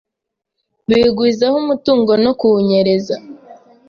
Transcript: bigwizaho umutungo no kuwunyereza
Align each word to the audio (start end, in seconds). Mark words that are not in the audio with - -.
bigwizaho 0.89 1.55
umutungo 1.63 2.11
no 2.23 2.31
kuwunyereza 2.39 3.15